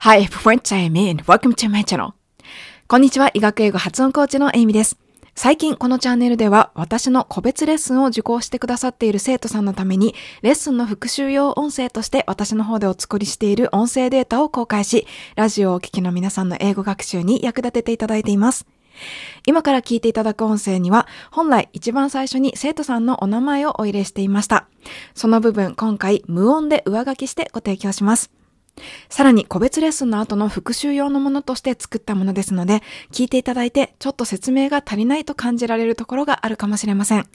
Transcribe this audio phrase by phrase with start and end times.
[0.00, 1.18] Hi everyone, I'm in.
[1.26, 2.12] Welcome to my channel.
[2.88, 4.98] こんにちは、医学英語発音コーチのエイミです。
[5.34, 15.06] 最近このチャンネルでは私の個別レッスンを受講してくださっている生徒さんのためにレッスンの復習用音声として私の方でお作りしている音声データを公開し、
[15.36, 18.66] ラジオをお聞きの皆さんの英語学習に役立てていただいています。
[19.46, 24.66] 今から聞いていただく音声には、本来一番最初に生徒さんのお名前をお入れしていました。
[25.14, 28.30] その部分、今回無音で上書きしてご提供します。
[29.08, 32.82] さらに個別レッスンの後の復習用のものとして作ったものですので、
[33.12, 37.26] 聞いていただいてちょっと説明が足りないと感じられるところがあるかもしれません。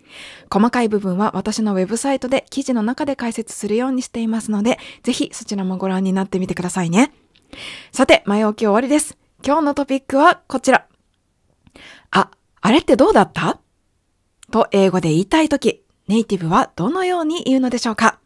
[0.52, 7.12] 細かい部分は私のウェブサイトで記事の中で解説するようにしていますので、ぜひそちらもご覧になってみてくださいね。
[7.92, 9.18] さて、前置き終わりです。
[9.46, 10.88] 今日のトピックはこちら。
[12.12, 13.60] あ、あれってどうだった？
[14.52, 18.20] と英語で言いたいとき、ネイティブはどのように言うのでしょうか？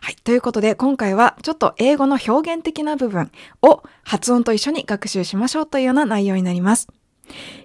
[0.00, 0.16] はい。
[0.16, 3.30] ということで、今回はちょっと英語の表現的な部分
[3.62, 6.88] を発音と一緒に学習しましょうというような内容になります。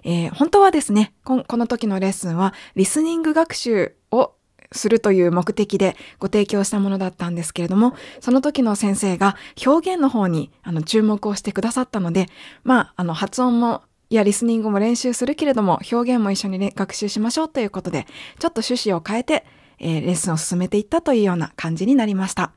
[0.04, 4.34] えー、本当はですねこ、この時のレッスンは、リスニング学習を
[4.72, 12.26] するという目的でご提供したものだったんですけれども、その時の先生が表現の方にあの注目をしてくださったので、
[12.64, 18.06] まあ、あの発音もいやリスニングも練習するけれども、表現も一緒に、ね、学習しましょうということで、
[18.38, 19.46] ちょっと趣旨を変えて、
[19.78, 22.52] えー、レッスンを進めていったというような感じになりました。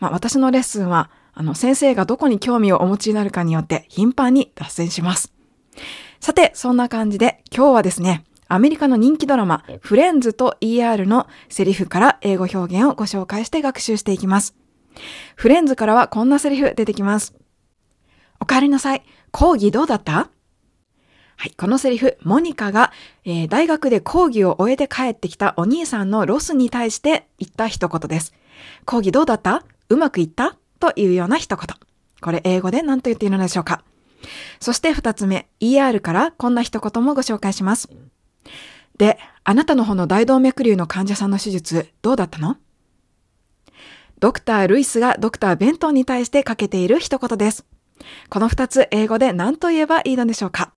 [0.00, 5.32] まあ、私のレッスンは、あの、先生がどこに興味をお持ちになるかによって頻繁に脱線します。
[6.18, 14.56] さて、そんな感じで今日はですね、アメリカの人気ドラマ、フレンズと ER のセリフから英語表現をご紹介して学習していきます。
[15.36, 17.36] フレンズからはこんなセリフ出てきます。
[18.40, 19.04] お帰りなさい。
[19.30, 20.30] 講義どうだった？
[21.40, 22.92] はい、このセリフ、モニカが、
[23.24, 28.34] えー、大学で講義を終えて帰ってきたお兄さんのロスに対して言った一言です。
[28.84, 29.64] 講義どうだった？
[29.88, 30.58] うまくいった？
[30.80, 31.66] というような一言。
[32.20, 33.82] これ英語で何と言っているのでしょうか
[34.60, 37.88] そして二つ目、ER からこんな一言もご紹介します。
[38.98, 42.58] で、あなたの方の大動脈瘤の患者さんの手術、どうだったの？
[44.18, 47.64] ドクター・ルイスがドクター・ベントンに対してかけている一言です。
[48.28, 50.74] この二つ英語で何と言えばいいのでしょうか？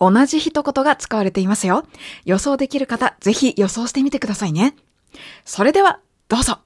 [0.00, 1.86] 同じ一言が使われていますよ。
[2.24, 4.74] 予想できる方、ぜひ予想してみてくださいね。
[5.44, 6.58] それでは、どうぞ。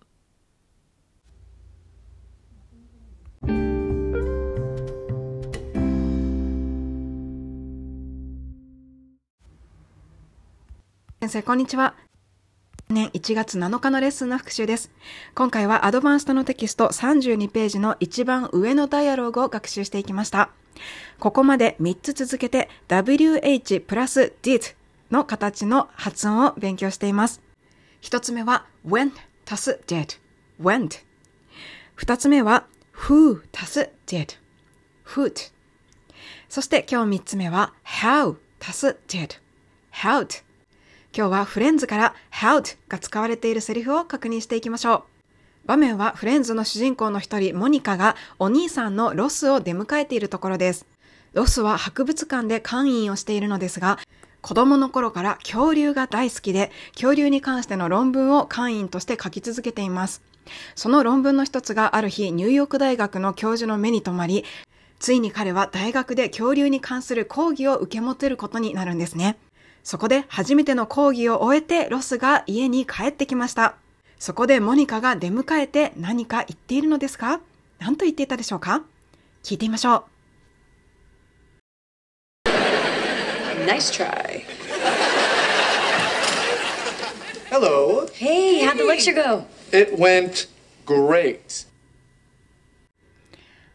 [11.21, 11.95] 先生、こんにちは。
[12.89, 14.91] 年1月7日のレッスンの復習です。
[15.35, 20.51] 今回はアドバンストのテキスト32ページの一番上のダイアログを学習していきました。
[21.19, 24.75] ここまで3つ続けて WH プラス did
[25.11, 27.41] の形の発音を勉強しています。
[28.03, 29.13] 1つ目は went
[29.51, 30.19] 足す did
[30.61, 31.03] went
[31.97, 34.37] 2つ目は who 足す did
[35.05, 35.53] who'd
[36.49, 39.39] そして今日3つ目は how 足す did
[39.93, 40.27] how
[41.17, 45.18] 今日はフレンズから how が使われているセリフを確認していきましょう。
[45.69, 50.87] 場面はフレンズの主人公の一人、モニカがお兄さんのロスを出迎えているところです。
[51.35, 53.99] ロスは博物館で館員をしているのですが、
[54.41, 60.23] 子供の頃から恐竜が大好きで、恐竜に関しての論文を館員として書き続けています。
[60.75, 64.47] その論文の一つがある日、ニューヨーク大学の教授の目に留まり、
[64.99, 69.37] ついに彼は大学で恐竜に関する講義を受け持てることになるんですね。
[69.85, 73.75] そこで初めての講義を終えてロスが家に帰ってきました。
[74.19, 77.41] そこでモニカが出迎えて何か言っているのですか？
[77.79, 78.83] 何と言っていたでしょうか？
[79.45, 80.07] 聞いてみましょ
[82.45, 82.49] う。
[83.65, 84.43] Nice try.
[87.51, 88.07] Hello.
[88.15, 89.45] Hey, how'd the lecture go?
[89.73, 90.49] It went
[90.85, 91.69] great.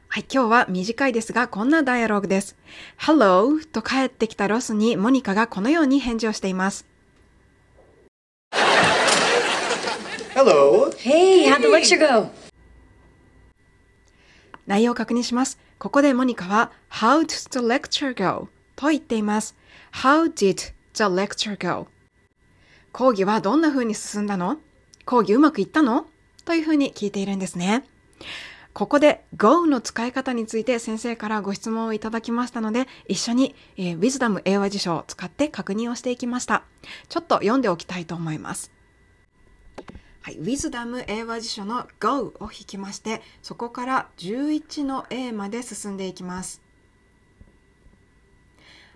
[0.09, 2.55] はい、今日は短いですが、こんなダイアログです。
[2.99, 6.85] Hello と帰ってきたロスにモニカがこのように返事をしています。
[10.45, 10.91] Hello.
[10.97, 12.29] Hey, how'd the lecture go?
[14.67, 15.57] 内容を確認します。
[15.79, 18.49] ここでモニカは How did the lecture go?
[18.75, 19.55] と言っています。
[19.93, 21.87] How did the lecture go?
[22.91, 24.57] 講義はどんな風に進んだの？
[25.05, 26.07] 講義うまくいったの？
[26.43, 27.85] という風に聞いているんですね。
[28.73, 36.63] ここで Go の使い方について先生からご質問をいただきましたので、一緒に、えー、Wisdom 英和辞書を使って確認をしていきました。
[37.07, 38.73] ちょっと読んでおきたいと思います。
[40.23, 46.61] はい、Wisdom 英和辞書の Go を引きまして、そこから11の A まで進んでいきます。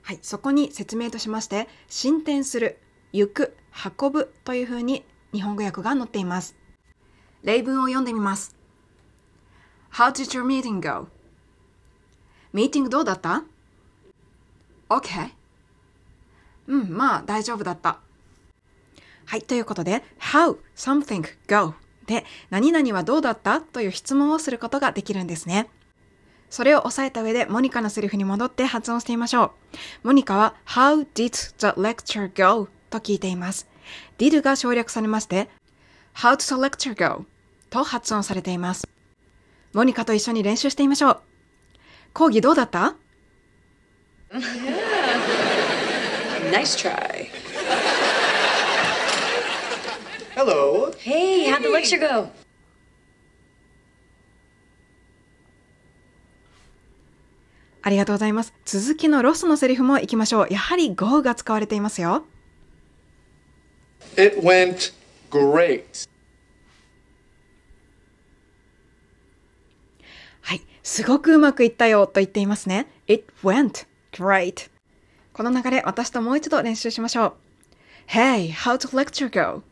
[0.03, 2.79] はい、そこに説明としまして、進展する、
[3.11, 3.57] 行く、
[3.99, 5.03] 運ぶというふうに
[5.33, 6.55] 日本語訳が載っています。
[7.43, 8.55] 例文を読んでみます。
[9.91, 11.09] How did your meeting go?
[12.53, 13.43] ミーティングどうだった
[14.87, 15.29] ?OK。
[16.67, 17.99] うん、まあ大丈夫だった。
[19.27, 21.73] はい、ということで、How something go
[22.05, 23.59] で、何々はどうだった？
[23.61, 25.67] という質問をすることができるんですね。
[26.49, 29.51] それを押さえた上で、モニカのセリフに戻って発音してみましょ
[30.03, 30.07] う。
[30.07, 32.69] モニカは、How did the lecture go?
[32.89, 33.67] と聞いています。
[34.17, 35.49] did が省略されまして、
[36.15, 37.25] How did the lecture go?
[37.69, 38.87] と発音されています。
[39.73, 41.19] モニカと一緒に練習してみましょう。
[42.13, 42.95] 講義どうだった？
[46.49, 47.06] Nice try.
[50.37, 50.91] Hello.
[50.99, 52.29] Hey, how'd the lecture go?
[57.81, 58.53] ありがとうございます。
[58.63, 60.47] 続きのロスのセリフも行きましょう。
[60.51, 62.23] やはり go が使われていますよ。
[64.15, 64.93] It went
[65.31, 66.07] great.
[70.41, 70.61] はい。
[70.83, 72.85] すごくうまくいったよと言っていますね。
[73.07, 74.69] It went great.
[75.33, 77.33] この流れ、私ともう一度練習しましょう。
[78.11, 79.63] Hey, how'd the lecture go?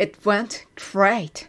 [0.00, 1.46] It went great.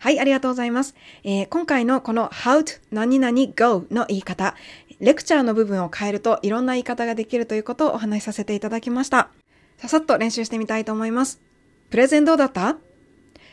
[0.00, 0.94] はい、ありがとうございます。
[1.24, 4.54] えー今回のこの how to 何々 go の言い方、
[5.00, 9.30] レクチャーの部分を変えるといろんな言い方ができるということをお話しさせていただきました。
[9.78, 11.40] ささっと練習してみたいと思います。
[11.88, 12.76] プレゼンどうだった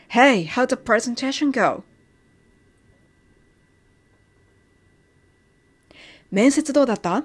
[0.10, 1.84] ?Hey, how the presentation go?
[6.32, 7.24] 面接どうだった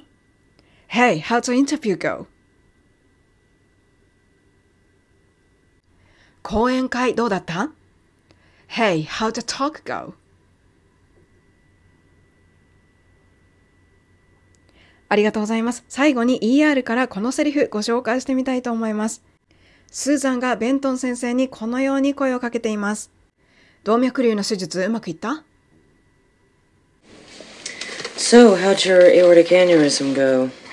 [0.91, 2.29] ?Hey, how the interview go?
[6.45, 7.71] 講演会どうだった
[8.69, 10.13] ？Hey, how the talk go?
[15.09, 15.85] ありがとうございます。
[15.89, 19.25] 最後に ER からこのセリフご紹介してみたいと思います。
[19.91, 23.11] スーザンがベントン先生にこのように声をかけています。
[23.85, 25.45] 動脈瘤の手術うまくいった
[28.19, 30.64] ？So, how'd your aortic aneurysm go?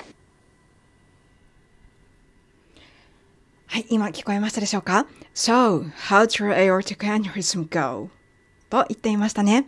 [3.72, 8.10] はい、今聞こえましたでしょうか ?So, how'd your aortic aneurysm go?
[8.68, 9.66] と言っていましたね。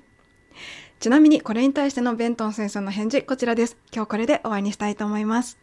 [1.00, 3.78] ちなみにこれに対してのベントン先生の返事こちらです。
[3.94, 5.56] 今日これで終わりにしたいと思います。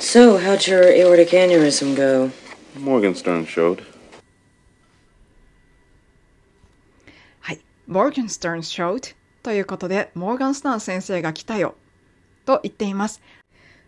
[0.00, 2.30] So, how'd your aortic aneurysm go?
[2.78, 3.82] Morgenstern showed.
[7.40, 7.60] はい。
[7.88, 11.74] Morgenstern showed ということで、モーガンスタン先生が来たよ
[12.44, 13.22] と言っています。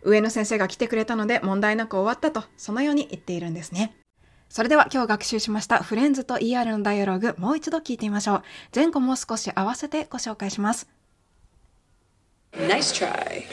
[0.07, 3.93] 上の先生が来てくれたので問題なく終わったと、そのように言っているんですね。
[4.49, 8.43] それでは今日学習しましたフレンズと ER のダイアログもう一度聞いてみましょう。
[8.75, 10.87] 前後も少し合わせてご紹介します。
[12.53, 13.45] Nice try.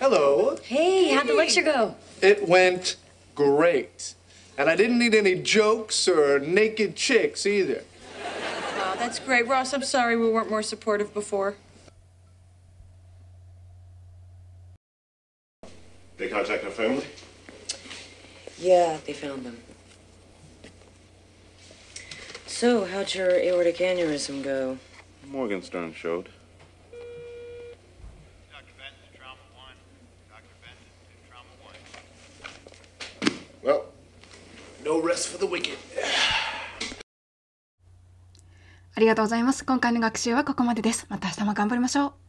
[0.00, 0.56] Hello.
[0.64, 1.94] Hey, how'd the lecture go?
[2.20, 2.96] It went
[3.36, 4.14] great.
[4.58, 7.84] And I didn't need any jokes or naked chicks either.
[8.76, 9.46] Wow, that's great.
[9.48, 11.54] Ross, I'm sorry we weren't more supportive before.
[16.16, 17.04] They contact our family?
[18.58, 19.58] Yeah, they found them.
[22.46, 24.78] So, how'd your aortic aneurysm go?
[25.26, 26.28] Morgenstern showed.
[28.52, 28.74] Dr.
[28.78, 29.74] Benson, trauma one.
[30.30, 30.54] Dr.
[30.62, 30.86] Benson,
[31.28, 31.74] trauma one.
[33.64, 33.86] Well,
[34.84, 35.78] no rest for the wicked.
[38.96, 39.64] ありがとうございます。
[39.64, 41.06] 今回の学習はここまでです。
[41.08, 42.23] また明日も頑張りましょう。